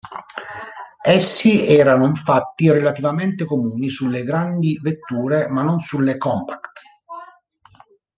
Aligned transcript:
Essi 1.05 1.67
erano 1.67 2.07
infatti 2.07 2.71
relativamente 2.71 3.45
comuni 3.45 3.87
sulle 3.89 4.23
grandi 4.23 4.79
vetture, 4.81 5.47
ma 5.47 5.61
non 5.61 5.79
sulle 5.79 6.17
compact. 6.17 6.81